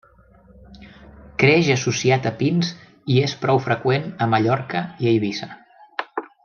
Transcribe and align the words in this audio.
Creix 1.43 1.69
associat 1.73 2.25
a 2.31 2.33
pins 2.41 2.73
i 3.17 3.21
és 3.27 3.39
prou 3.45 3.63
freqüent 3.69 4.11
a 4.27 4.33
Mallorca 4.35 4.87
i 5.05 5.13
Eivissa. 5.13 5.55